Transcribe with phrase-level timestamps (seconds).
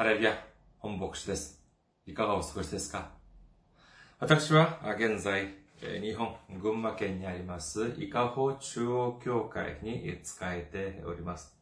[0.00, 0.32] ハレルヤ、
[0.78, 1.62] 本牧師です。
[2.06, 3.10] いかがお過ごしですか？
[4.18, 5.52] 私は現在、
[6.00, 11.54] 日本、群馬県にあります、伊香保中央教会に仕えております。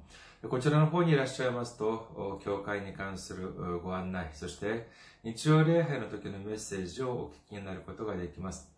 [0.47, 4.87] こちらの方にいらっしゃいますと、教会に関するご案内、そして
[5.25, 8.71] 日曜礼拝の時のメッセージをお聞きになることができます。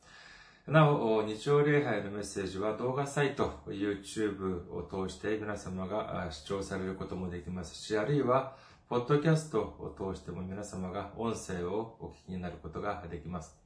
[0.66, 8.56] なお、日曜礼拝のメッセージは動画サイト、YouTube を通して皆様が視聴されることもできますし、あるいは、
[8.88, 13.59] ポッドキャストを通しても皆様が音声をお聞きになることができます。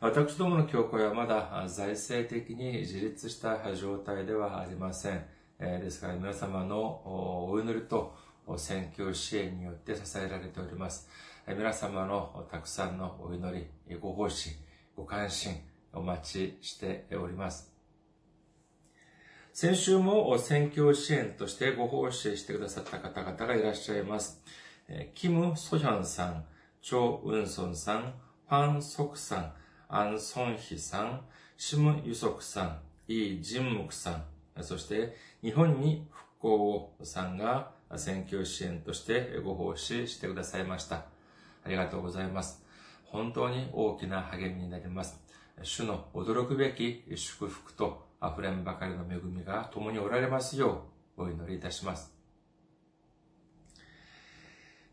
[0.00, 5.24] 私どもの教会はまだ財政的に自立した状態ではありません。
[5.58, 8.16] ですから皆様のお祈りと
[8.56, 11.08] 選挙支援によって支えられております。
[11.46, 14.50] 皆様のたくさんのお祈り、ご奉仕、
[14.96, 15.56] ご関心、
[15.92, 17.72] お待ちしております。
[19.54, 24.42] 先週も選挙支援としてご奉仕してくださった方々がいらっしゃいます。
[25.14, 26.44] キム・ソヒャンさん、
[26.80, 28.14] チョ・ウンソンさん、
[28.48, 29.52] ファン・ソクさん、
[29.88, 31.20] アン・ソンヒさん、
[31.56, 34.24] シム・ユソクさん、イ・ジンムクさん、
[34.62, 41.04] そして日本に復興をさんが選挙支援としてご奉仕してくださいました。
[41.64, 42.61] ありがとうございます。
[43.12, 45.20] 本当に大きな励みになります。
[45.62, 50.84] 主の驚くべき祝福と溢れんばかりの恵みが共におられますよ
[51.18, 52.12] うお祈りいたします。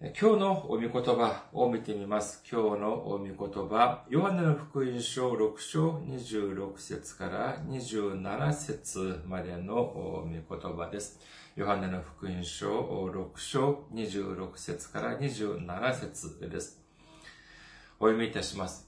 [0.01, 2.43] 今日のお御言葉を見てみます。
[2.49, 11.19] 今日のお御言葉、ヨハネの福音書6章26節から27節までのお御言葉です。
[11.55, 12.69] ヨハネの福音書
[13.07, 16.88] 6章26節から27節です。
[17.99, 18.87] お読みいたします。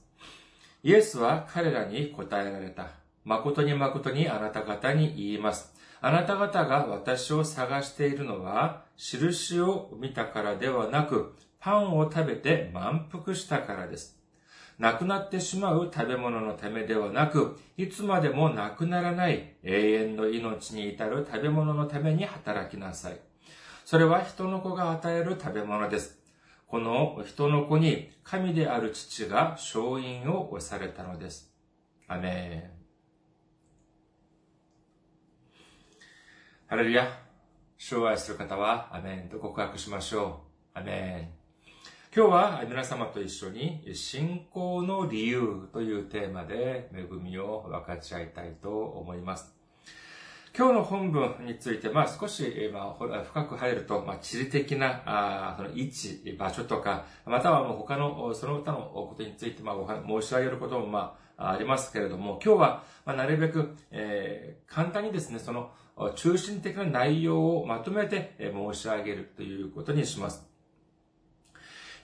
[0.82, 2.88] イエスは彼らに答えられた。
[3.24, 5.72] 誠に誠にあなた方に言います。
[6.00, 14.18] あなた方が私を探しているのは、印を見たからではなく、パンを食べて満腹したからです。
[14.78, 23.20] なくなってしまう食べ物のためではなく、いつまでもなくならない永遠の命に至る食べ物のために働きなさい。
[23.84, 26.21] それは人の子が与える食べ物です。
[26.72, 31.52] この人の子に神である父が勝因を押されたのです。
[32.08, 32.72] アメ
[35.54, 35.60] ン。
[36.68, 37.06] ハレルヤ。
[37.76, 40.44] 主を愛する方は、アメンと告白しましょ
[40.74, 40.78] う。
[40.78, 42.16] アメン。
[42.16, 49.61] 今日は皆様と一緒に信仰の理由というテーマで恵みを分かち合いたいと思います。
[50.54, 65.70] 今日の本文について、まあ少し、まあ、深く入ると、まあ地理的な、あその位置、場所とか、またはもう他の、その他のことについて、まあ申し上げることも、まあありますけれども、今日は、まあなるべく、えー、簡単にですね、その
[66.16, 70.46] 中心的な内容をまとめて申し上げるということにします。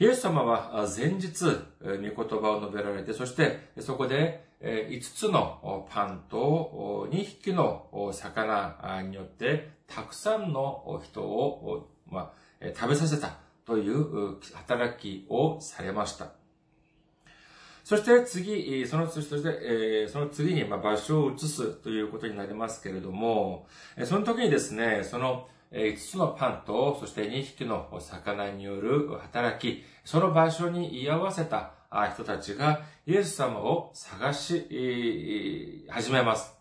[0.01, 1.45] イエス様は前日、
[1.83, 16.33] 御言葉を述べられて、そしてそこで5つのパンと2匹の魚によってたくさんの人を、まあ、食べさせたという働きをされました。
[17.85, 23.67] そして次、その、そして、その次に場所を移すということになりますけれども、
[24.05, 31.73] その時にですね、その5つのパンと、そして2匹の魚による働き、その場所に居合わせた
[32.15, 36.55] 人たちがイエス様を探し始めます。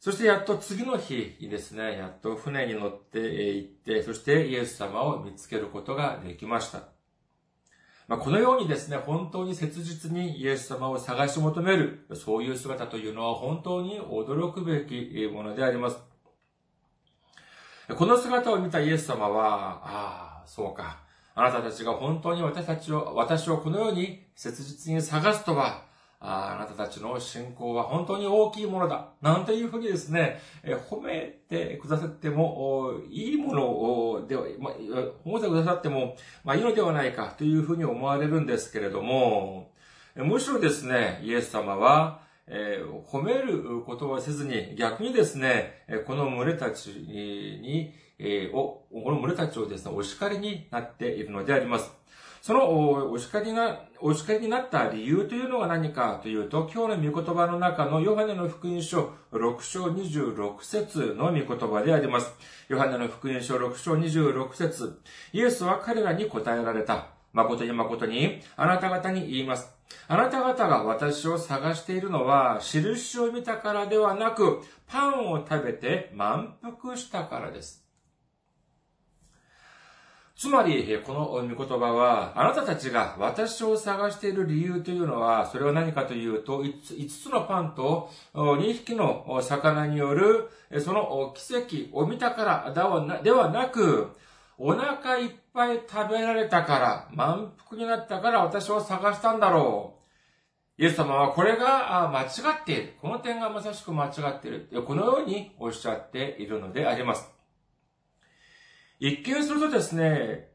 [0.00, 6.88] そしてやっと次の日にですね、やっと船に乗って行って、そしてイエス様を見つけることができました。
[8.06, 16.13] まあ、このようにですね、本当に切実にイエス様を探し求める、そういう姿というのは本当に驚くべきものであります。
[17.92, 20.98] この姿を見たイエス様は、ああ、そうか。
[21.34, 25.84] あなたたちが本当に私たちを、私をこのように切実に探すとは、
[26.18, 29.08] あなたたちの信仰は本当に大きいものだ。
[29.20, 39.70] なんていうふうにですね、え褒めてくださってもいいものでは、ま褒めてくださっても、まあ、いいのではないかというふうに思われるんですけれども、
[40.16, 51.90] むしろですね、イエス様は、えー、褒めることはせずに、逆にですね、この群れたちに、えー、お、この群れたちをですね、お叱りになっているのであります。
[52.44, 62.34] そのお叱りが、お叱りになった理由というのが何かというと、今日の御言葉の中のヨハネの福音書6章26節の御言葉であります。
[62.68, 65.00] ヨハネの福音書6章26節
[65.32, 67.13] イエスは彼らに答えられた。
[67.34, 69.70] 誠に誠に、あなた方に言います。
[70.08, 77.82] あなた方が私を探しているのは、印を見たからではなく、パンを食べて満腹したからです。
[80.36, 92.44] つまり、この御言葉は、あなたたちが私を探している理由というのは、それは何かというと、5つのパンと2匹の魚による、その奇跡を見たか
[92.74, 94.10] らではなく、
[94.58, 99.94] お腹いっぱい食べられたから、満腹になったから私を探したんだろ
[100.78, 100.82] う。
[100.82, 102.24] イエス様はこれが間違
[102.60, 102.94] っている。
[103.00, 104.68] この点がまさしく間違っている。
[104.84, 107.30] このようにおっしゃっているのであります。
[108.98, 110.48] 一見するとですね、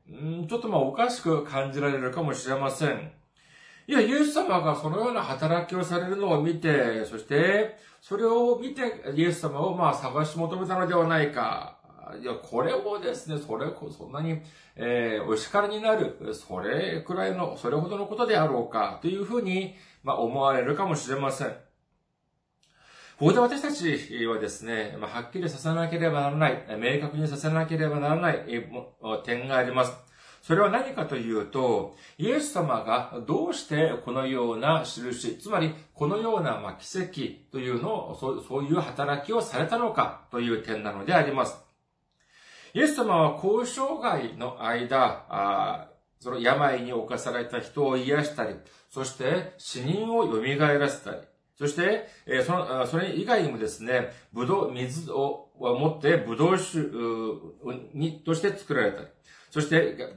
[0.49, 3.13] ちょっとまあおかしく感じられるかもしれません。
[3.87, 11.78] いや、イエス様がそのような働きをされるのを見て、そして、それを見て、イエス様をまあ探し求めたのではないか。
[12.17, 14.41] いや、これをですね、それ、そんなに、
[14.75, 21.47] えー、お叱りになる、それくらいの、それほどのことであろうか、というふうに、まあ思われるかもしれません。
[23.19, 28.45] ここで私たちはですね、まあ、はっきりさせなければならない、明確にさせなければならない
[29.25, 29.91] 点があります。
[30.41, 41.68] それは何かというと、イエス様がどうしてこのような印、つまりこのようなま奇跡というのを、そういう働きをされたのかという点なのであります。
[42.73, 45.89] イエス様は交渉外の間、
[46.19, 48.55] その病に侵された人を癒したり、
[48.89, 51.17] そして死人を蘇らせたり、
[51.59, 56.79] そして、えその、それ以外にもですね、ぶどう、水を持って、ぶどう酒
[57.93, 59.07] に、として作られたり、
[59.51, 60.15] そして、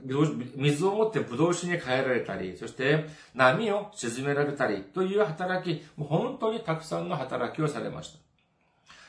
[0.55, 8.32] 水を持ってぶどう酒に変えられたり、そして、波を沈められたり、という働き、もう本当にたくさんの働きをされました。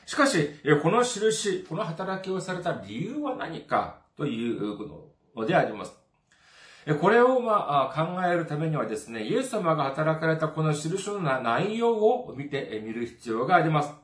[0.06, 0.50] しかし、
[0.82, 4.78] この印、この働きをされた理由は何かという
[5.36, 5.92] のであります。
[7.00, 13.94] これをまあ考えるためにはですね、イエス様が働かれたこの印の内容を見てみる必要があります。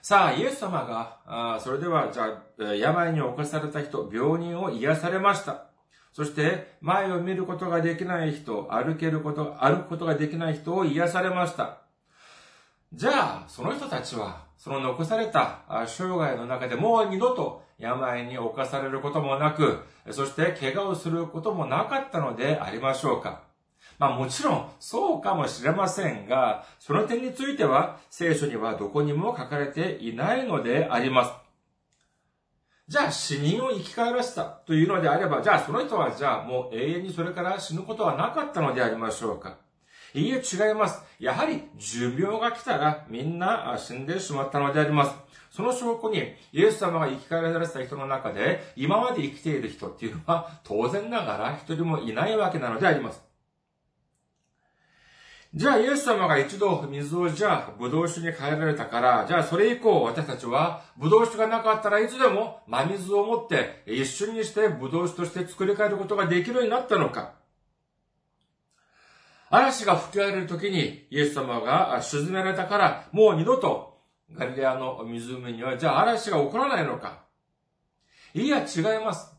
[0.00, 5.66] さあ、イエス様が、あそれでは、じゃあ、病に侵された人、病人を癒されました。
[6.12, 11.83] そして、前を見ることができない人、歩けること、歩くことができない人を癒されました。
[12.94, 19.80] じゃあ、その人たちは、その残された生涯の中でもう二度と病に侵されることもなく、
[20.12, 23.42] そして怪我をすることもなかったのでありましょうか。
[23.98, 31.32] まあもちろんそうかもしれませんが、その点については聖書にはどこにも書かれていないのであります。
[32.86, 39.63] じゃあ死人を生き返らせたというのであれば、じゃあその人はじゃあもう永遠にそれから死ぬことはなかったのでありましょうか。
[40.14, 41.02] いいえ、違います。
[41.18, 45.14] やはり、寿命が来たら、みんな死んでしまったのであります。
[45.50, 53.22] その証拠に、イエス様が生き返られた人の中で、今まで生きている人っていうのは、当然ながら一人もいないわけなのであります。
[55.52, 67.43] じゃあ、イエス様が一度水をじゃあ、ブドウ酒に変えられたから、じゃあそれ以降私たちは、ブドウ酒がなかったらいつでも真水を持って一瞬にしてブドウ酒として作り変えることができるようになったのか。
[69.54, 74.00] 嵐が吹き荒れる時にイエス様が沈められたから、もう二度と
[74.32, 77.22] ガリレアの湖には、じゃあ嵐が起こらないのか
[78.34, 79.32] いや、違います。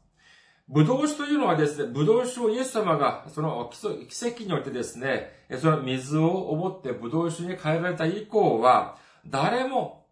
[0.69, 3.69] ブドウ酒というのはですね、ブドウ酒をイエス様が、その
[4.09, 10.07] 奇跡によってですね、その水を思ってブドウ酒に変えられた以降は、誰も、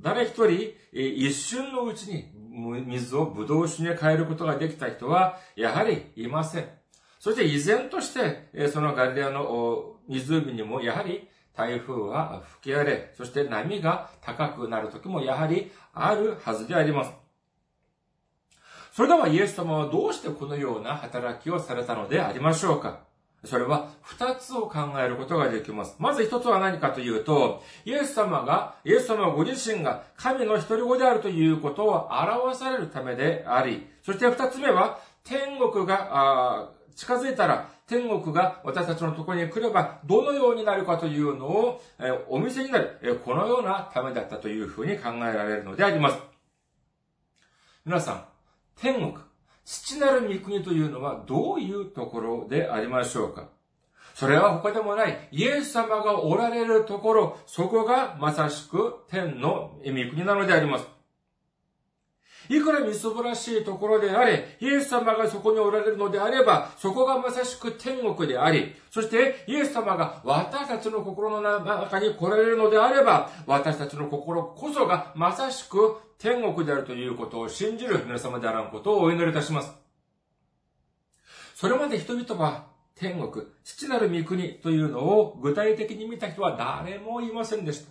[0.00, 2.32] 誰一人、一瞬のうちに
[2.86, 6.68] 水をブドウ酒に変えることができた人は、やはりいません。
[7.26, 17.10] そして依然として、そのガリレアの湖にもやはり台風は吹き荒れ、そして波が高くなる時もやはりあるはずであります。
[18.92, 23.00] それではイエス様はどうしてこのような働きをされたのでありましょうか
[23.44, 25.96] それは二つを考えることができます。
[25.98, 46.18] まず一つは何かというと、イエス様が、イエス様ご自身が神の一人子であるということを表されるためであり、そして二つ目は、天国が近づいたら、天国が私たちのところに来れば、どのようになるかというのを、えお見せになる、えこのようなためだったというふうに考えられるのであります。
[47.84, 48.24] 皆さん、
[48.80, 49.14] 天国、
[49.64, 53.48] 父なる御国というのはどういうところでありましょうか？
[54.14, 60.95] それは他でもない、イエス様がおられるところ、そこがまさしく天の御国なのであります。
[62.48, 79.72] いくらみそぼらしいところであれ、イエス様がそこにおられるのであれば、そこがまさしく天国であり、そしてイエス様が私たちの心の中に来られるのであれば、私たちの心こそがまさしく天国であるということを信じる皆様であらんことをお祈りいたします。
[81.54, 87.90] それまで人々は天国、父なる御国というのを具体的に見た人は誰もいませんでした。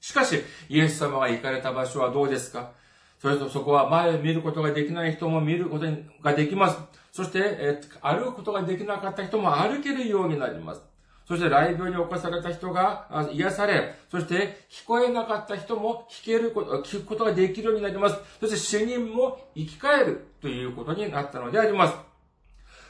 [0.00, 2.72] しかし、イエス様が行かれた場所はどうですか？
[3.24, 5.86] それとそこは前を見ることができない人も見ること
[6.22, 6.78] ができます。
[7.10, 10.82] そして、え歩くことができなかった人も歩けるようになります。
[11.26, 18.16] そして雷病に侵された人が癒され、そして聞こえなかった人も聞けること、聞くことができるようになります。
[18.40, 21.94] そして死人も生き返るということになったのであります。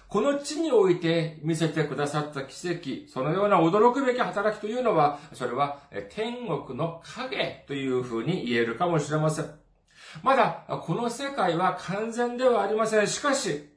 [0.08, 5.78] この地において見せてくださった奇跡、そのような驚くべき働きというのは、それは
[6.10, 9.63] 天国の影というふうに言えるかもしれません。
[10.22, 13.06] まだ、この世界は完全ではありません。
[13.06, 13.68] しかし、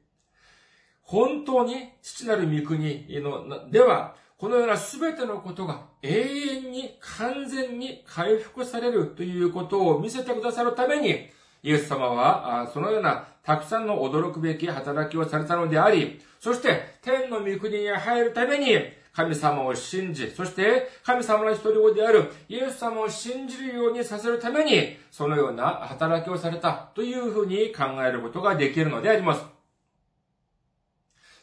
[1.01, 11.29] 本当に父なる御国の、では、このような全てのことが永遠に完全に回復されるということを見せてくださるために、
[11.63, 18.77] イエス様は、そのようなたくさんの驚くべき働きをされたのであり、そして天の御国に入るために、
[19.17, 29.43] 神様を信じ、そして神様の一人子であるイエス様を信じるようにさせるために、そのような働きをされたというふうに考えることができるのであります。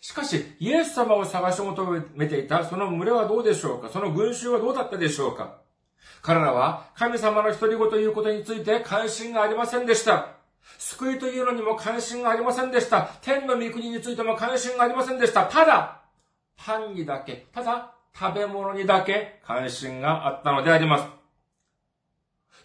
[0.01, 3.89] しかし、イエス様を探し求めていたその群れはどうでしょうか？
[3.89, 5.57] その群衆はどうだったでしょうか？
[6.23, 10.29] 彼らは神様の一人子ということについて関心がありませんでした。
[10.79, 13.11] 救いというのにも関心がありませんでした。
[13.21, 15.47] 天の御国についても関心がありませんでした。
[15.47, 16.04] ただ、
[16.57, 21.05] パンにだけ、ただ食べ物にだけ関心があったのであります。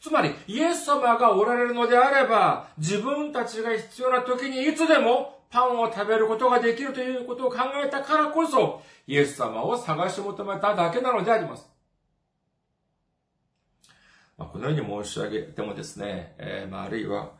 [0.02, 11.70] つまり、イエス様がおられるのであれば、自分たちが必要な時にいつでもパンを食べることができるということを考えたからこそ、イエス様を探し求めただけなのであります。
[14.38, 17.32] まあ、このように申し上げてもですね、えー、まあ、あるいは、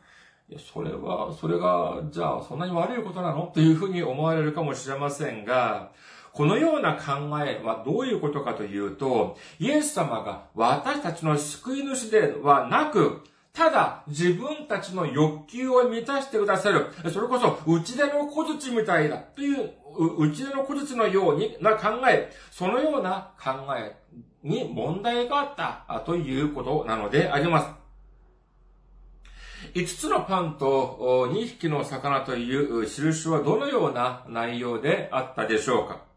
[0.58, 3.50] それは、それが、じゃあ、そんなに悪いことなの？
[3.54, 5.92] というふうに思われるかもしれませんが、
[6.32, 13.22] このような考えはどういうことかというと、イエス様が私たちの救い主ではなく、
[13.52, 16.86] ただ自分たちの欲求を満たしてくださる。
[17.12, 19.72] それこそ、内出の小槌みたいだという、
[20.18, 23.96] 内出の小槌のようにな考え、そのような考え
[24.44, 27.68] に問題があったということなのであります。
[29.74, 36.09] 5つのパンと2匹の魚という印はどのような内容であったでしょうか？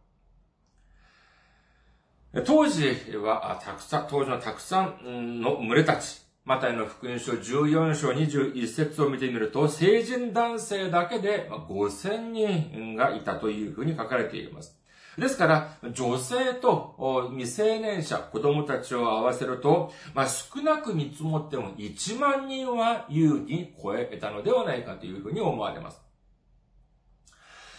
[2.42, 14.76] 当時は、たくさん、当時のたくさんの群れたち、マタイの福音書14章21節を見てみると、成人男性だけで5000人がいたというふうに書かれています。
[15.16, 26.02] ですから、女性と未成年者、子供たちを合わせると、まあ、少なく見積もっても1万人は優に超えたのではないかというふうに思われます。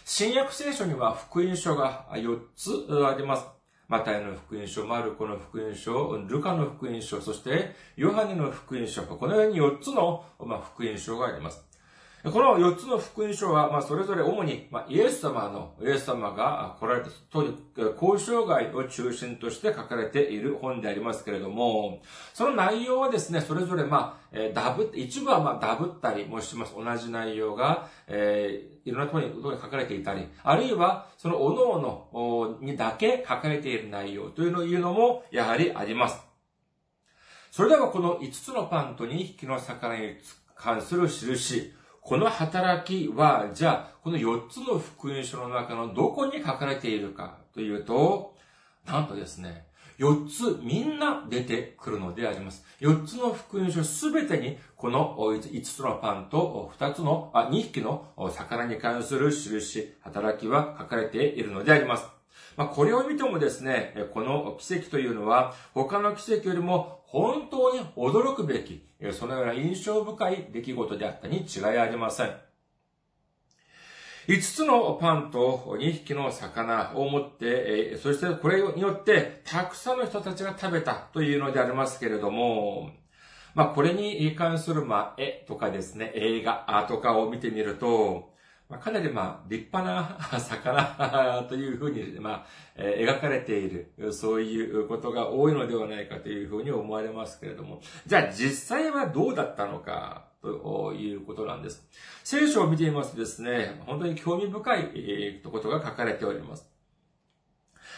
[0.04, 3.53] 新約聖書には福音書が4つあります。
[3.86, 11.73] マタイの福音書、マルコの福音書、ルカの福音書、そしてヨハネの福音書、このように4つの、福音書があります。
[12.24, 17.10] この4つの福音書は、まあ、それぞれ主に、まあ、イエス様の、イエス様が来られた、
[18.00, 22.00] 交渉外を中心として書かれている本でありますけれども、
[22.32, 26.74] その内容はですね、それぞれ、まあ、えー、ダブ、一部は、まあ、ダブったりもします。
[26.74, 29.18] 同じ内容が、えー、いろんなとこ
[29.50, 36.22] ろに書かれていたり、あるいは、その、各々にだけ書かれている内容というのを言うのも、やはりあります。
[37.50, 40.16] それでは、この5つのパンと2匹の魚に
[40.56, 41.74] 関する印、
[42.04, 48.34] この働きは、じゃあ、この4つの福音書の中のどこに書かれているかというと、
[48.86, 49.64] なんとですね、
[49.98, 52.62] 4つみんな出てくるのであります。
[52.80, 62.04] 4つの福音書すべてに、この5つのパンと2つの、あ、2匹の魚に関する印、働きは書かれているのであります。
[62.56, 72.34] まあ、これを見てもですね、この奇跡というのは、他の奇跡よりも本当に驚くべき、そのような印象深い出来事であったに違いありません。
[74.26, 82.90] 5つのパンと2匹の魚を持って、そしてこれによってたくさんの人たちが食べたというのでありますけれども、
[83.54, 88.32] まあこれに関するまあ絵とかですね、映画とかを見てみると、
[88.74, 101.86] まあ、かなりまあ、立派な魚というふうに、まあ、え、描かれている、そういうことが多いのではないかというふうに思われますけれども、じゃあ実際はどうだったのか、ということなんです。
[102.24, 106.73] 聖書を見てみますとですね、本当に興味深いことが書かれております。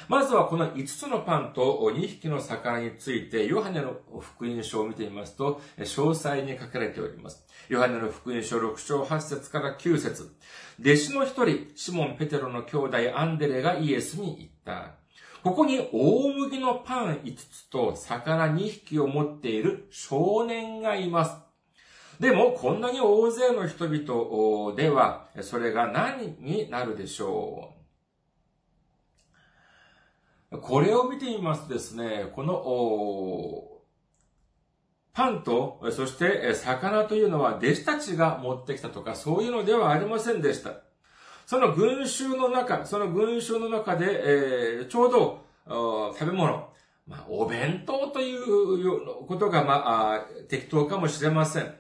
[0.08, 7.44] まずはこの5つのパンと2匹の魚について、ヨハネの福音書を見てみますと、詳細に書かれております。
[7.68, 10.34] ヨハネの福音書6章8節から9節
[10.80, 14.94] 弟子の一人、シモン・ペテロの兄弟アンデレがイエスに言った。
[15.42, 21.36] ここに大麦のパン5つと魚2匹を持っている少年がいます。
[22.20, 27.75] でも、こんなに大勢の人々では、それが何になるでしょう。
[30.50, 33.76] これを見てみますとですね、この、
[35.12, 40.74] パンと、そして魚というのは弟子たちが持ってきたとか、そういうのではありませんでした。
[41.46, 45.46] その群衆の中、その群衆の中で、えー、ちょうど、
[46.18, 46.68] 食べ物、
[47.06, 51.74] まあ、お弁当ということが、まあ、適当かもしれません。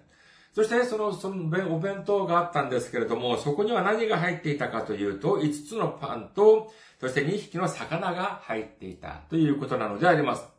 [0.54, 10.56] そして、その、その、お弁当があったんですけれども、そこには何が入っていたかというと、5つのパンと、そして2匹の魚が入っていたということなのであります。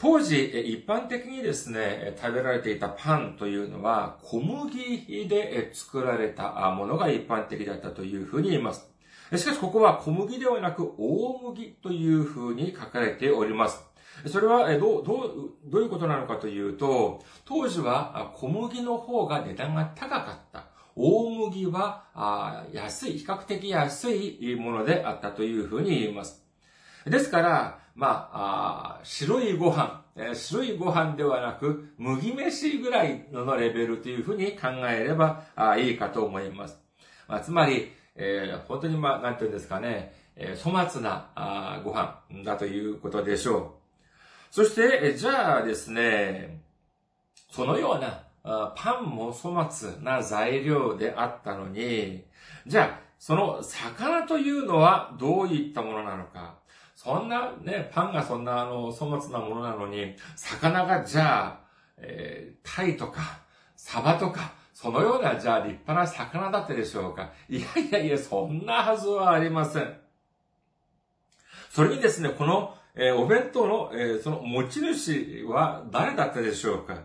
[0.00, 8.88] 当時、一般的にですね、食べられていたパンというのは、小麦で作られたものが一般的だったというふうに言います。
[9.34, 13.82] しかし、ここは小麦ではなく、大麦というふうに書かれております。
[14.26, 20.67] それは、どう、どう、どういうことなのかというと、当時は小麦の方が値段が高かった。
[21.00, 26.44] 大麦は安い、比較的安いものであったというふうに言います。
[27.06, 36.80] ですから、まあ、あ白いご飯、えー、白いご飯ではなく、麦飯ぐらいのレベルというふうに考えればあいいかと思います。
[37.28, 43.70] まあ、つまり、えー、本当にまあ、なんていうんですかね、えー、粗末なあご飯だということでしょう。
[44.50, 46.60] そして、じゃあですね、
[47.50, 48.27] そのような
[48.74, 52.24] パンも粗末な材料であったのに、
[52.66, 56.56] じゃあ、その魚というのはどういったものなのか。
[56.94, 61.60] そんなね、パンがそんなあの、粗末なものなのに、魚がじゃあ、
[61.98, 63.40] えー、タイとか、
[63.76, 69.94] サバとか、そのようなじゃあ立派な魚だったでしょうかいやいやいや、そんなはずはありません。
[71.70, 77.02] それにですね、この、えー、お弁当の、えー、その持ち主は誰だったでしょうか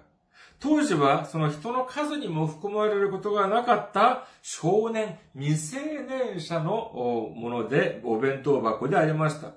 [0.64, 9.52] 当時はその人の数にも含まれることがなかった少年、未成年者のものでお弁当箱でありました。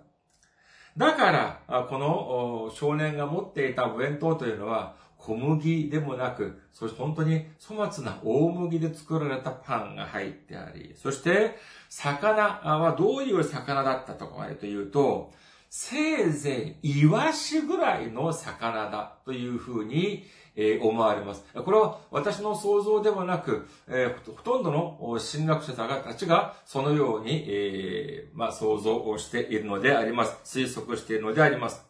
[0.97, 11.57] だから、この少年が持っていたお弁当というのは、小麦でもなく、そして本当に粗末な大麦で作られたパンが入ってあり、そして、
[11.89, 15.33] 魚はどういう魚だったとかというと、
[15.69, 20.25] せいぜいイワシぐらいの魚だというふうに
[20.57, 21.45] え思われます。
[21.55, 30.59] これは私の想像ではなく、えほとんどの神学者たちがそのように、えまあ、想像をしているのであります。
[30.59, 31.85] 推測しているのであります。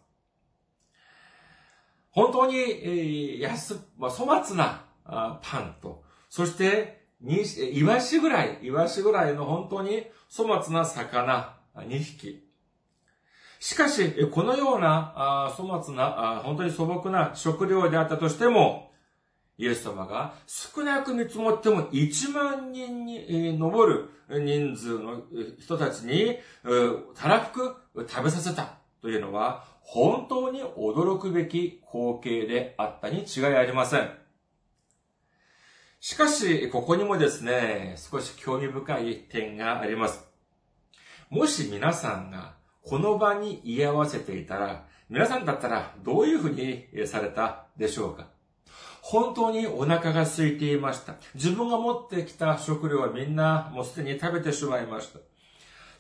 [2.11, 12.46] 本当に、え安、まあ、粗末なパンと、そして、に、イワシぐらい、イワシぐらいの本当に粗末な魚2匹。
[13.59, 18.93] しかし、このような、粗末な、本当に素朴な食料であったとしても、
[19.59, 25.23] イエス様が少なく見積もっても1万人に上る人数の
[25.59, 26.39] 人たちに、
[27.15, 34.11] たらふく食べさせたというのは、本当に驚くべき光景であったに違いありません。
[36.01, 40.27] しかし、ここにもですね、少し興味深い点があります。
[41.31, 42.56] もし皆さんが
[42.89, 48.29] この場に居合わせていたら、皆さんだったらどういうふうにされたでしょうか？
[49.03, 51.15] 本当にお腹が空いていました。
[51.35, 55.19] 自分が持ってきた食料はみんなもうすでに食べてしまいました。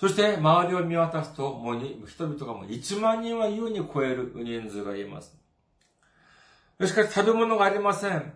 [0.00, 5.36] そして周りを見渡すと、もう人々がもう1万人は優に超える人数がいます。
[6.84, 8.32] しかし食べ物がありません。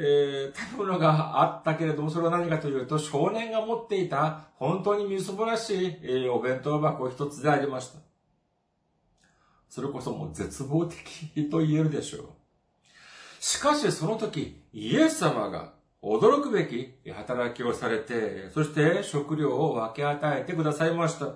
[0.00, 7.98] えー、食べ物があったけれども、それは何かというと、少年が持っていた本当にみすぼらしい、えー、お弁当箱一つでありました。
[9.68, 12.24] それこそもう絶望的と言えるでしょう。
[13.40, 21.34] しかしその時、イエス様が驚くべき働きをされて、そして食料を分け与えてくださいました。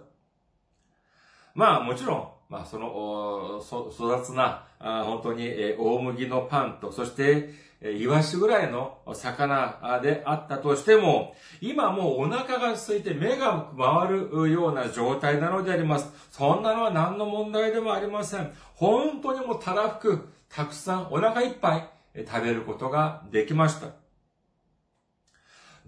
[1.54, 16.12] まあもちろん、まあその、そ粗雑な、本当に大麦のパンと、そしてイワシぐらいの魚であったとしても、今もうお腹が空いて目が回るような状態なのであります。
[16.30, 18.52] そんなのは何の問題でもありません。
[18.74, 21.88] 本当にもうたらふく、たくさんお腹いっぱい
[22.26, 23.88] 食べることができました。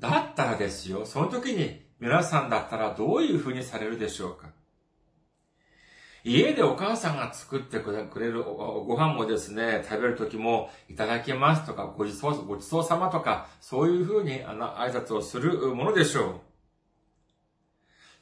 [0.01, 4.49] だったらですよ、その時に皆さんだったらどういうふうにされるでしょうか
[6.25, 16.35] 家でお母さんが作ってくれるご飯もですね、食べる時も、いただきますとか、ごちそう、ごちそうさまとか、そういうふうにあの挨拶をするものでしょう。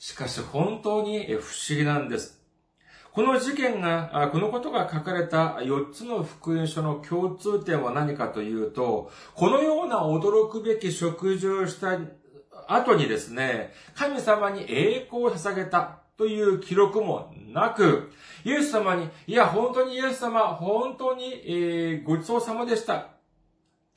[0.01, 2.43] しかし本当に不思議なんです。
[3.13, 12.01] この事件が、このことが書かれた4つの福音書の共通点は何かというと、このような驚くべき食事をした
[12.67, 18.13] 後にですね、神様に栄光を捧げたという記録もなく、
[18.45, 23.09] イエス様に、いや、本当にイエス様、本当に、えー、ごちそうさまでした。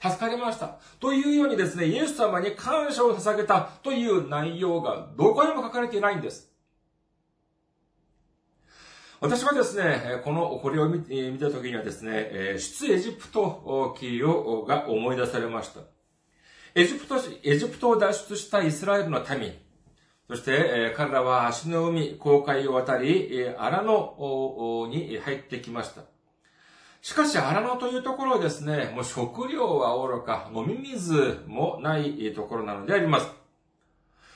[0.02, 0.80] 助かりました。
[1.00, 6.52] というようにですね、イエス様に感謝を捧げたという内容がどこにも書かれていないんです。
[9.20, 10.98] 私はですね、この、これを見
[11.32, 15.82] 見た時にはですね、出エジプト記をが思い出されました。
[16.74, 19.54] エジプト、エジプトを脱出したイスラエルの民、
[20.28, 26.02] そして、え彼らは足の海、航海を渡り、え荒野に入ってきました。
[27.04, 33.30] しかし、荒野というところはですね、もう食料はおろか、飲み水もないところなのであります。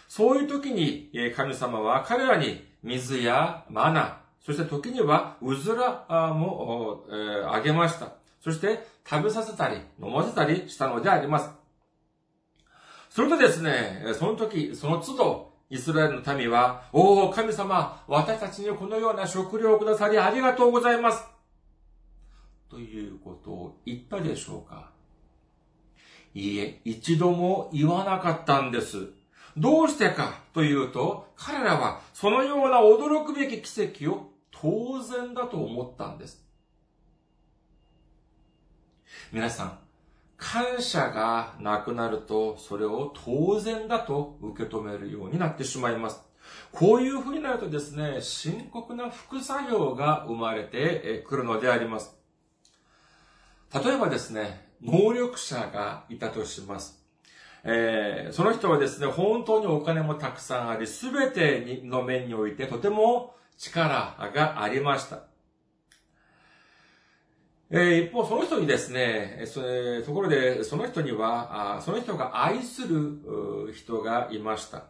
[0.08, 8.13] そういう時に、神様は彼らに水やマナ、そして時にはうずらも、えあげました。
[8.43, 11.49] そして食べさせたり、飲ませたりしたのであります。
[13.10, 21.23] それとですね、その時、その都度、イスラエルの民は、おお、神様、私たちにこのような食料をくださりありがとうございます。
[22.69, 24.91] ということを言ったでしょうか
[26.34, 29.10] いいえ、一度も言わなかったんです。
[29.58, 36.43] どうしてかというと、彼らはそのような驚くべき奇跡を当然だと思ったんです。
[39.32, 39.79] 皆さん、
[40.39, 46.21] 感謝がなくなると、それを当然だと受け止めるようになってしまいます。
[46.71, 52.15] こういうふうになるとですね、深刻な副作用が生まれてくるのであります。
[53.73, 57.04] 例えばですね、能力者がいたとします。
[57.63, 65.28] えー、その人はですね、本当にお金もたくさんあり、すべての面においてとても力がありました。
[67.71, 69.45] え一方、その人にですね、
[70.05, 74.86] ところで、その人にはあ、その人が愛する人がいました。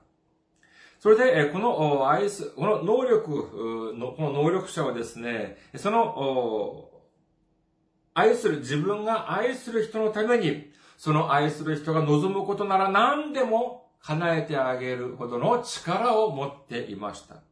[0.99, 6.89] それで、この愛す、この能力の、この能力者はですね、その、
[8.13, 17.48] 愛する、自分が愛する人のために、その愛する人が望むことなら何でも叶えてあげるほどの力を持っていました。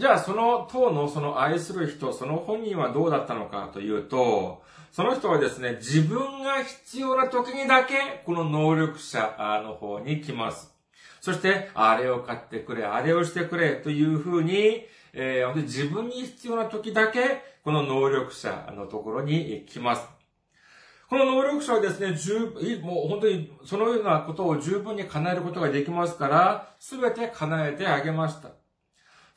[0.00, 10.74] じゃあ、その党のその愛する人、その本人はどうだったのかというと、その人はですね、自分が必要な時にだけ、この能力者の方に来ます。
[11.20, 20.08] そして、あれを買ってくれ、あれをしてくれ、というふうに、えー、自分に必要な時だけ、この能力者のところに来ます。
[21.10, 28.59] この能力者はですね、十分もう本当にそのようなことを十分に叶えることができますから、すべて叶えてあげました。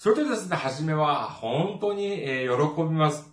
[0.04, 3.26] それでですね、初めは本当に喜びます。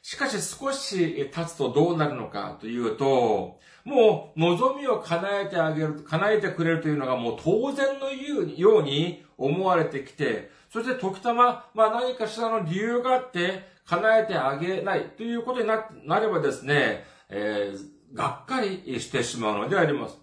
[0.00, 20.16] しかし少し経つとどうなるのかというと、もう望みを叶えてあげる、叶えてくれるというのがもう当然のように思われてきて、そして時たま、まあ何かしらの理由があって叶えてあげないということになればですね、えー、がっかりしてしまうのであります。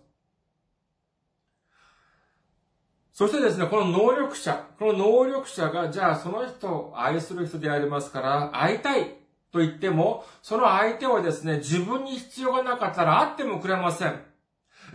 [3.16, 9.06] そしてですね、この能力者、この能力者が、じゃあその人を愛する人でありますから、会いたい
[9.54, 14.20] と言っても、その相手はですね、自分に必要がなかったら会ってもくれません。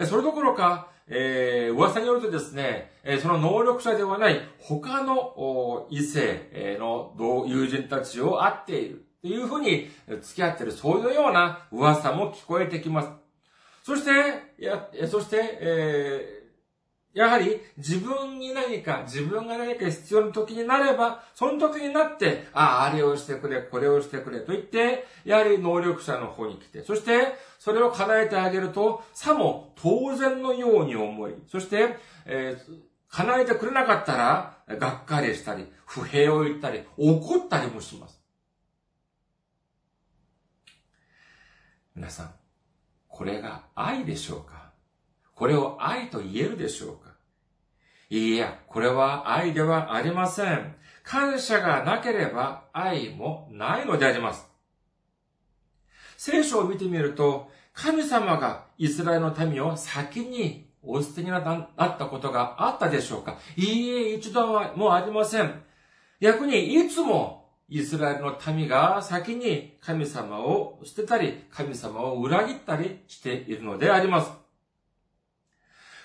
[0.05, 7.15] それどころか、えー、噂によるとですね、えその能力者ではない他の異性の
[7.49, 9.89] 友人たちを会っているというふうに
[10.21, 13.09] 付き合っている、そういうような噂も聞こえてきます。
[13.83, 14.11] そして、
[14.63, 16.40] や、そして、えー
[17.13, 31.97] やはり自分に何か、自分が何か必要な時になれば、その時になって、ああ、あれをしてくれ、これをしてくれと言って、やはり能力者の方に来て、そして、それを叶えてあげると、さも当然のように思い、そして、
[32.27, 38.21] えー、叶えてくれなかったら、がっかりしたり、不平を言ったり、怒ったりもします。
[41.97, 42.35] 皆さん、
[43.09, 44.60] これが愛でしょうか？
[45.41, 47.15] これを愛と言えるでしょうか？
[48.11, 50.75] いいや、これは愛ではありません。
[51.03, 54.47] 感謝がなければ愛もないのであります。
[56.19, 63.39] 聖書を見てみると、神様がイスラエルの民を先にお捨てになったことがあったでしょうか？
[63.57, 65.63] いいえ、一度はもうありません。
[66.21, 74.33] 逆にいつもイスラエルの民が先に神様を捨てたり、神様を裏切ったりしているのであります。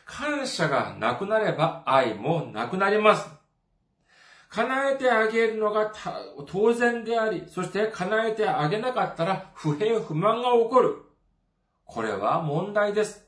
[0.06, 3.28] 感謝がなくなれば愛もなくなります。
[4.50, 5.92] 叶えてあげるのが
[6.48, 10.96] 当然であり、そして叶えてあげなかったら不平不満が起こる。
[11.84, 13.26] これは問題です。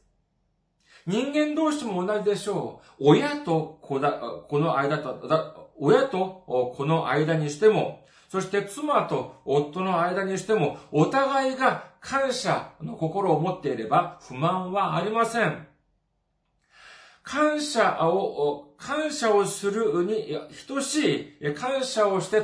[1.06, 3.10] 人間同士も同じでしょう。
[3.10, 6.44] 親と子だ、この間と、親と
[6.78, 15.68] この間にしても、そして妻と夫の間にしても、お互いが感謝の心を持っていれば不満はありません。
[17.28, 22.42] 感謝を、感謝をするに等しい、感謝をして、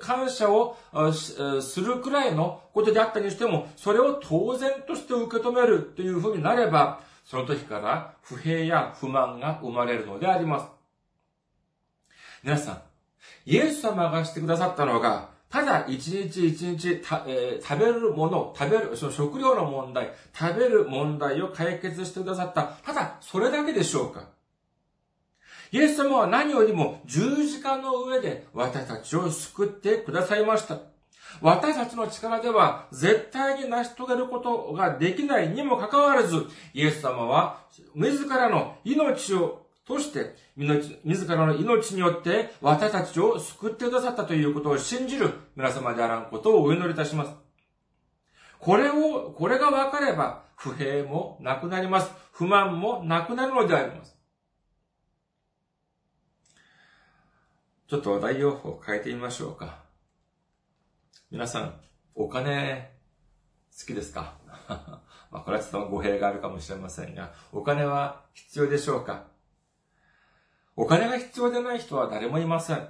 [0.00, 0.76] 感謝を
[1.12, 10.66] するくらいのことであったにしても、それを当然として受け止めるというふうになれば、その時から不平や不満が生まれるのであります。
[12.42, 12.82] 皆さん、
[13.46, 22.76] イエス様がしてくださったのが、ただ一日一日えー、食べるもの、食べる、その食料の問題、食べる問題を解決してくださった。
[22.84, 24.30] ただ、それだけでしょうか？
[25.70, 30.78] イエス様は何よりも十字架の上で私たちを救ってくださいました。
[31.40, 37.60] 私たちの力では絶対に成し遂げることができないにもかかわらず、イエス様は
[37.94, 47.32] 自らの命をとして、自らの命によって私たちを救ってくださったということを信じる皆様であらんことをお祈りいたします。
[48.58, 52.10] これを、これが分かれば、不平もなくなります。
[52.32, 54.16] 不満もなくなるのであります。
[57.86, 59.82] ちょっと話題を変えてみましょうか。
[61.30, 61.74] 皆さん、
[62.14, 62.94] お金、
[63.78, 64.34] 好きですか？
[65.30, 69.33] まあ、これはちょっと語弊があるかもしれませんが、お金は必要でしょうか？
[70.76, 72.88] お金が必要でない人は誰もいません。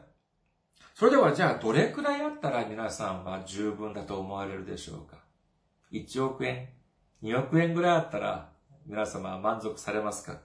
[0.95, 5.19] それではじゃあどれくらいあったら皆さんは十分だと思われるでしょうか
[5.93, 6.69] ?1 億円
[7.23, 8.53] ?2 億円ぐらいあったら
[8.87, 10.41] 皆様は満足されますか？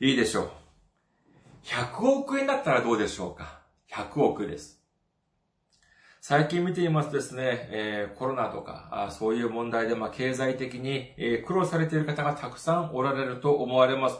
[0.00, 0.50] いいでしょう。
[1.64, 4.82] 100億円だったらどうでしょうか ?100 億です。
[6.20, 14.18] 最近見ていますですね、えー、コロナとかあ、そういう問題で、まあ、経済的に、えー、苦労されている方がたくさんおられると思われます。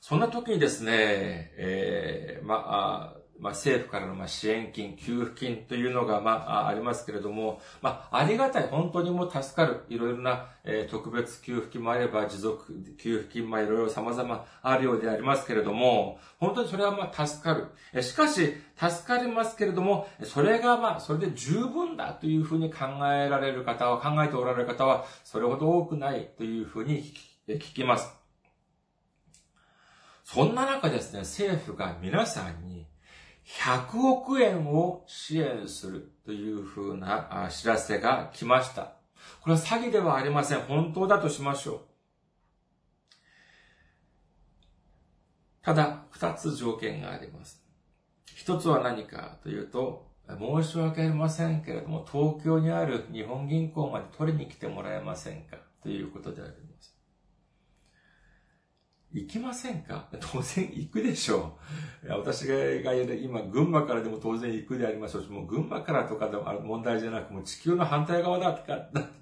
[0.00, 17.66] そんな時にですね、えー、まあ、まあ、政府からのま支援金、給付金というのが、まあ、ありますけれども、まあ、ありがたい、本当にもう助かる、いろいろな、えー、特別給付金もあれば、持続給付金もいろいろ様々あるようでありますけれども、本当にそれはまあ、助かる。
[17.94, 27.04] えしかし、助かりますけれども、それがまあ、それで十分だというふうに考えられる方は、考えておられる方は、それほど多くないというふうに
[27.48, 28.19] 聞きます。
[30.32, 32.86] そんな中ですね、政府が皆さんに
[33.44, 38.92] 100億円を支援するというふうな知らせが来ました。
[39.40, 40.60] これは詐欺ではありません。
[40.60, 41.80] 本当だとしましょう。
[45.62, 47.60] ただ、二つ条件があります。
[48.36, 56.89] 一つは何かというと、申し訳ありませんけれども、東京にある日本銀行まで取りに来てもらえませんかということであります。
[59.12, 60.06] 行きませんか？
[60.20, 61.58] 当然行くでしょ
[62.04, 62.12] う。
[62.12, 68.72] 私が言る今、群馬からでも当然行くでありましょうし、もう群馬からとかでも問題じゃなく、もう地球の反対側だって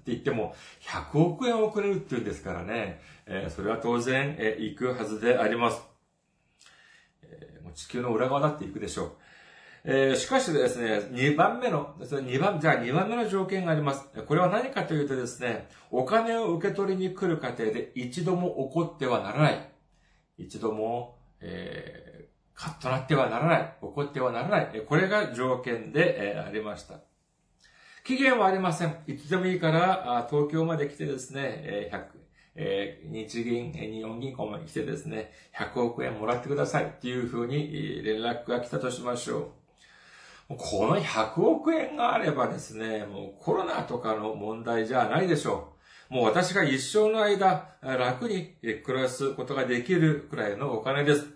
[0.05, 5.81] 言っても、100億円遅れるっていうんですからね、えー、それは当然、えー、行くはずであります。
[7.23, 9.11] えー、もう地球の裏側だって行くでしょう。
[9.85, 14.07] えー、しかしですね、2番目の、2番、じゃあ2番目の条件があります。
[14.27, 19.68] これは何かというとですね、お金を受け取りに来る過程で一度も起こってはならない。
[20.39, 23.73] 一度も、えー、カッとなってはならない。
[23.81, 24.81] 起こってはならない。
[24.87, 27.01] これが条件で、えー、ありました。
[28.03, 28.95] 期限はありません。
[29.07, 32.05] いつでもいいから、東京まで来てですね、100、
[32.55, 39.51] えー、日銀、日本銀行まで来てですね、100億円もらってくださいっていうふうに連絡が来たとしましょ
[40.49, 40.55] う。
[40.57, 45.78] この100億円があればですね、もうコロナとかの問題じゃないでしょう。
[46.09, 51.27] もう私が一生の間楽に暮らすことができるくらいのお金です。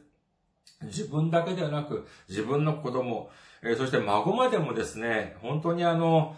[0.83, 3.29] 自分だけではなく、自分の子供、
[3.77, 6.35] そして孫までもですね、本当にあの、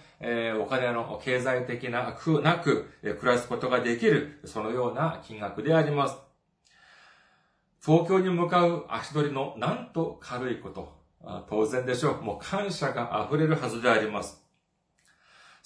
[0.62, 6.18] お金の経済的な苦なく、暮らすことができる、そのような金額であります。
[7.84, 10.94] 東京に向かう足取りのなんと軽いこと。
[11.50, 12.22] 当然でしょう。
[12.22, 14.45] もう感謝が溢れるはずであります。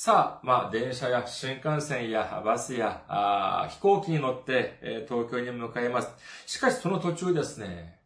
[0.02, 6.10] さあ、まあ、電車や新幹線やバスやあ飛行機に乗って、えー、東京に向かいます。
[6.46, 8.00] しかしその途中ですね、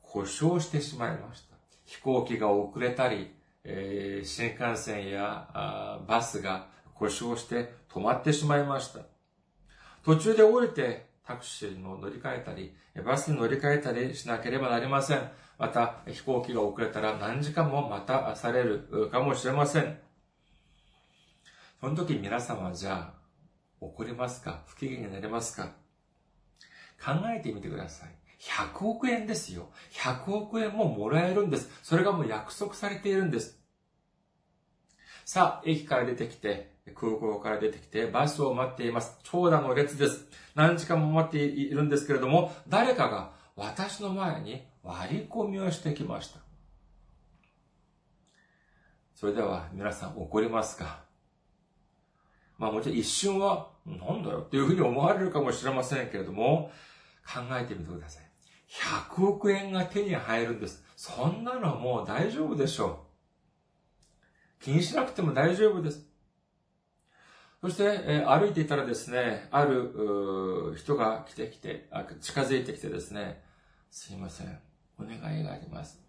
[0.00, 1.56] 故障してしまいました。
[1.84, 3.30] 飛行機が遅れたり、
[3.62, 9.00] えー、新幹線やあバスが故障して止まってしまいました。
[10.02, 15.30] 途中で降りてタクシーの乗り換えたり、バスに乗り換えたりしなければなりません。
[15.58, 20.05] また、飛行機が遅れたら何時間もまたされるかもしれません。
[21.80, 23.14] その時皆様じゃあ、
[23.80, 24.62] 怒りますか？
[24.66, 25.74] 不機嫌になりますか？
[27.04, 28.08] 考えてみてください。
[28.40, 29.68] 100億円ですよ。
[29.92, 31.68] 100億円ももらえるんです。
[31.82, 33.60] それがもう約束されているんです。
[35.24, 39.18] さあ、駅から出てきて、空港から出てきて、バスを待っています。
[39.24, 40.26] 長蛇の列です。
[40.54, 46.40] 何時間も待っているんですけれども、誰かが私の前に割り込みをしてきました。
[49.14, 51.05] それでは皆さん怒りますか？
[52.58, 56.70] まあもちろん一瞬は、なんだよっていうふうに思われるかもしれませんけれども、
[57.26, 58.24] 考えてみてください。
[58.68, 60.84] 100億円が手に入るんです。
[60.96, 63.06] そんなのはもう大丈夫でしょ
[64.60, 64.64] う。
[64.64, 66.06] 気にしなくても大丈夫です。
[67.60, 71.88] そして、えー、歩いていたらですね、ある人が来てきて
[72.20, 73.42] 近づいてきてですね、
[73.90, 74.58] すいません、
[74.98, 76.00] お願いがあります。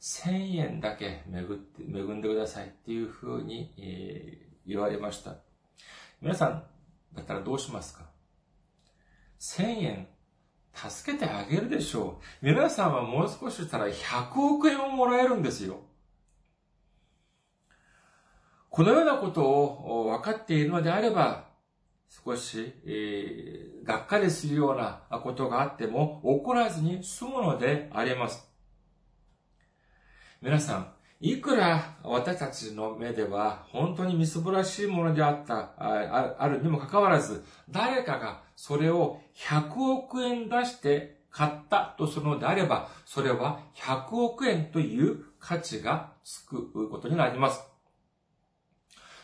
[0.00, 5.36] 1000円だけ恵って、恵んでくださいっていうふうに、えー、言われました。
[6.20, 6.64] 皆さん
[7.14, 8.04] だったらどうしますか
[9.40, 10.08] ?1000 円
[10.74, 12.46] 助けてあげるでしょう。
[12.46, 15.80] 皆さんはもう少ししたら100億円をもらえるんですよ。
[18.70, 21.52] このようなことを分かっているのであれば、
[22.24, 28.48] 少し、えー、がっかりするようなことがあっても怒らずに済むのであります。
[30.40, 30.92] 皆さん、
[31.24, 47.62] いくら私たちの目では本当にみすぼらしいものであった、あるにもかかわらず、誰かがそれを100億円出して買ったとするのであれば、それは100億円という価値がつくことになります。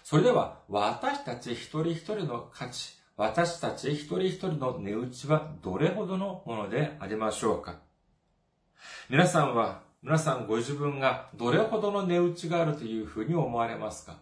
[0.04, 7.80] それでは、私たち一人一人の価値、私たち一人一人の値打ちはどれほどのものでありましょうか
[9.10, 14.16] 皆さんは皆さんご自分がどれほどの値打ちがあるというふうに思われますか？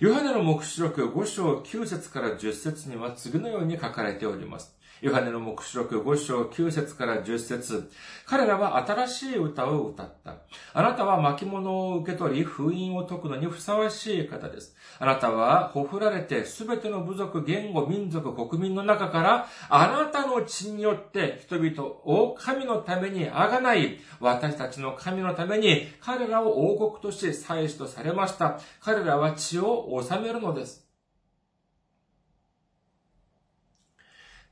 [0.00, 4.75] ヨハネの目視録5章9節から10節には次のように書かれております。
[5.02, 7.90] ヨハネの目視録5章9節から10節
[8.24, 10.36] 彼らは新しい歌を歌った。
[10.72, 14.74] あなたは巻物を受け取り、封印を解くのにふさわしい方です。
[14.98, 28.58] あなたは、ほふられて、すべての部族、言語、民族、国民の中から、あなたの血によって人々を神のためにあがない、私たちの神のために彼らを王国として祭司とされました。
[28.80, 30.85] 彼らは血を治めるのです。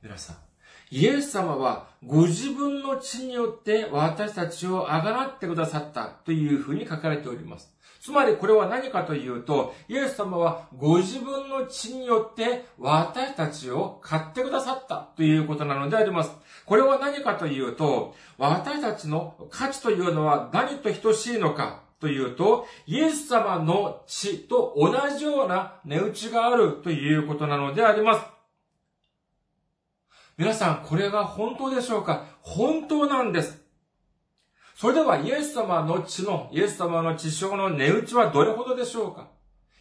[0.05, 0.35] 皆さん、
[0.91, 7.75] イエス様はご自分の血によって私たちをあがなってくださったというふうに書かれております。
[7.99, 16.31] つまりこれは何かというと、イエス様はご自分の血によって私たちを買ってくださったということなのであります。
[16.67, 28.34] これは何かというと、私たちの価値というのは何と等しいのかというと、イエス様の血と同じような値打ちがあるということなのであります。
[30.37, 32.25] 皆さん、これが本当でしょうか？
[32.41, 33.61] 本当なんです。
[34.75, 39.29] それではイエス様の血の、イエス様の血潮の値打ちはどれほどでしょうか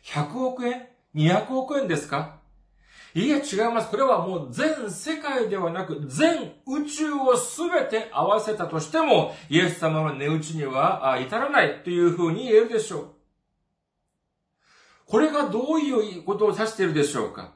[0.04, 0.86] ?100 億円
[1.16, 2.36] ?200 億円ですか？
[3.16, 3.90] いえ、違います。
[3.90, 13.08] これはもう全世界ではなく、全宇宙をすべて合わせたとしても、イエス様の値打ちには至らないというふうに言えるでしょう。
[15.06, 17.52] これがどういうことを指しているでしょうか？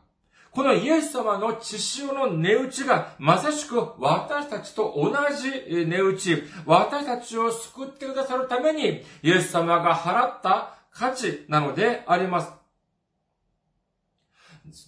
[0.59, 12.52] このイエス様の血潮の値打ちがまさしく私たちと同じ値打ち、私たちを救ってくださるためにイエス様が払った価値なのであります。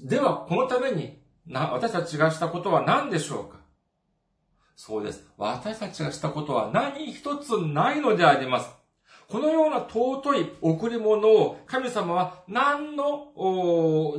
[0.05, 3.61] では、このために、私たちがしたことは何でしょうか？
[4.75, 5.25] そうです。
[5.37, 8.71] 私たちがしたことは何一つないのであります。
[9.31, 13.33] このような尊い贈り物を神様は何の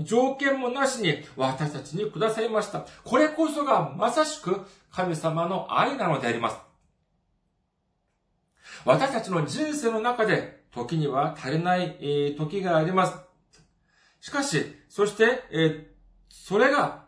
[0.03, 2.86] 条件もなしに私たちにくださいました。
[3.03, 6.57] これこそがまさしく神様の愛なのであります。
[8.86, 13.18] 私たちの人生の中で時には足りない時があります。
[14.22, 15.91] しかし、そして、え
[16.30, 17.05] それが、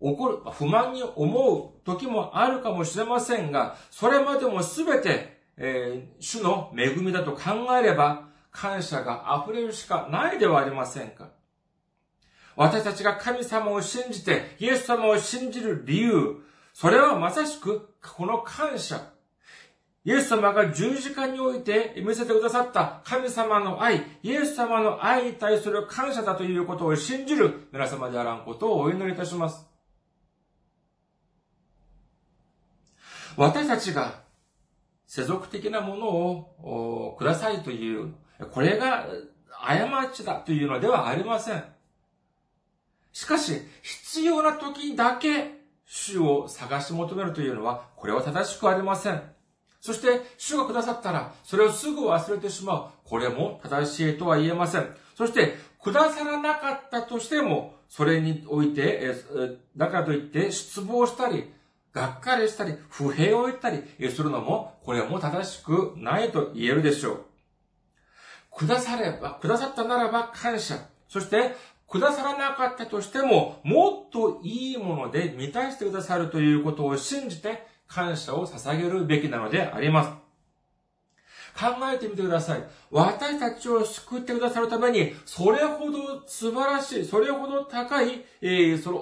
[0.00, 11.30] 起こる、不満に思う時もあるかもしれませんが、それまでもすべて、えー、主の恵みだと考えれば、感謝が溢れるしかないではありませんか。
[12.54, 16.36] 私たちが神様を信じて、イエス様を信じる理由、
[16.74, 19.12] それはまさしく、この感謝、
[20.04, 29.64] イエス様が十字架において見せてくださった神様の愛、イエス様の愛に対する感謝だということを信じる皆様であらんことをお祈りいたします。
[33.36, 34.21] 私たちが
[35.14, 38.14] 世俗的なものをくださいという、
[38.50, 39.04] これが
[39.50, 41.62] 過ちだというのではありません。
[43.12, 49.22] しかし、必要な時だけ主を探し求めるというのは、これは正しくありません。
[49.82, 52.86] そして、主がくださったら、それをすぐ忘れてしまう。
[53.04, 54.96] これも正しいとは言えません。
[55.14, 59.14] そして、くださらなかったとしても、それにおいて、
[59.76, 61.52] だからといって失望したり、
[61.92, 67.24] がっかりしたり、不平を言ったりするのも、これも正しくないと言えるでしょう。
[68.56, 70.78] くだされば、くださったならば感謝。
[71.08, 71.54] そして、
[71.88, 80.10] くださらなかったとしても、もっといいもので満たしてくださるということを信じて、感謝を捧げるべきなのであります。
[81.54, 82.64] 考えてみてください。
[82.90, 88.98] 私たちを救ってくださるために、それほど素晴らしい、それほど高い、えー、その、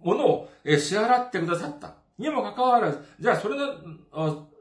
[0.00, 1.97] ものを支払ってくださった。
[2.18, 3.64] にもかかわらず、じゃあそれで、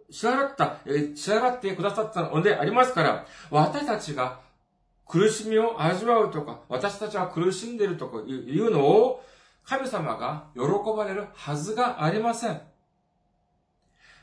[0.10, 4.40] 支払った、支払ってくださったのでありますから、私たちが
[5.06, 9.24] 苦しみを味わうとか、私たちは苦しんでいるとかいうのを、
[9.64, 10.62] 神様が喜
[10.96, 12.62] ばれるはずがありません。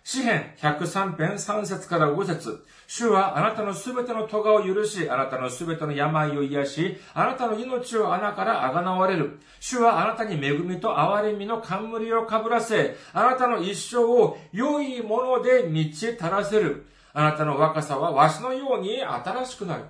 [0.05, 9.41] 詩編103編3節から5節主はあなたのすべての咎を許し、あなたのすべての病を癒し、あなたの命を穴からあがなわれる。
[9.61, 16.85] 主はあなたに恵みと憐れみの冠をかぶらせ、あなたの一生を良いもので満ち足らせる。
[17.15, 19.85] あなたの若さはわしのように新しくなる。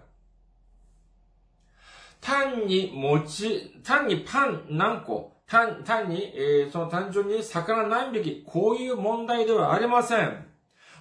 [2.20, 10.46] 単に餅、単にパン何個、単、単に、えー、その単純に魚何匹、こういう問題ではありません。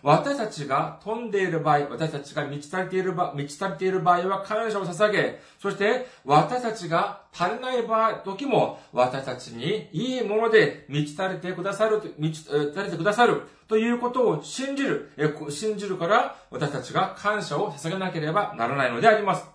[0.03, 15.09] 私たちが飛んでいる場合、私たちが満ち足りている場合、満ち足りている場合は感謝を捧げ、そして私たちが足りない場合、時も私たちにいいもので満ち足りてくださる、満ち足りてくださるということを信じる、
[15.49, 19.52] 信じるから私たちが感謝を捧げなければならないのであります。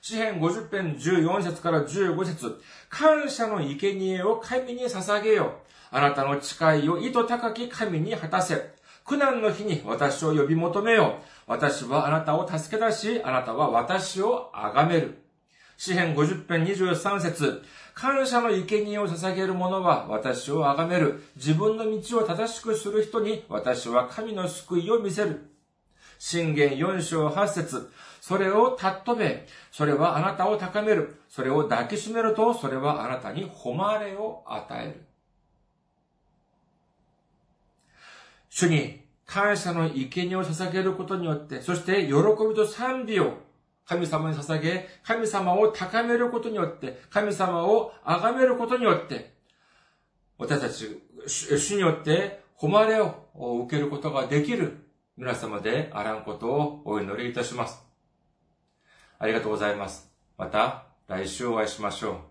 [0.00, 5.50] 詩編50編14節から15節感謝の生贄を神に捧げよう。
[5.90, 8.74] あなたの誓いを意図高き神に果たせ。
[9.04, 11.22] 苦難の日に私を呼び求めよう。
[11.46, 15.18] 私はあなたを助け出し、あなたは私を崇める。
[15.78, 17.62] 詩編50編23節
[17.94, 21.24] 感謝の生贄を捧げる者は私を崇める。
[21.36, 25.50] 自分の道を正しくする人に私は神の救いを見せる。
[26.18, 27.90] 信玄4章8節
[28.28, 29.46] それを尊べ。
[29.72, 31.22] それはあなたを高める。
[31.30, 35.00] それを抱きしめると、それはあなたに誉れを与える。
[38.50, 42.12] 主に感謝の生贄を捧げることによって、そして喜
[42.46, 43.32] びと賛美を
[43.86, 49.32] 神様に捧げ、神様を高めることによって、神様を崇めることによって、
[50.36, 53.14] 私たち、主によって誉れを
[53.64, 54.84] 受けることができる
[55.16, 57.87] 皆様であらんことをお祈りいたします。
[59.18, 60.10] ありがとうございます。
[60.36, 62.27] また来週お会いしましょう。